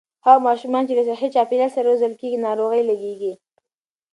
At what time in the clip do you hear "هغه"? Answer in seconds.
0.25-0.39